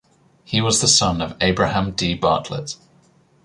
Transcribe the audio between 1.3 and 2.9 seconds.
Abraham Dee Bartlett.